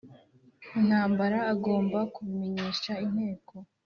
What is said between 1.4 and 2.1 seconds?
agomba